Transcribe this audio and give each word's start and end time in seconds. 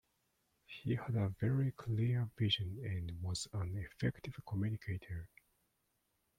He 0.65 0.95
had 0.95 1.13
a 1.15 1.29
very 1.39 1.73
clear 1.73 2.27
vision 2.35 2.79
and 2.83 3.21
was 3.21 3.47
an 3.53 3.77
effective 3.77 4.33
communicator. 4.47 5.29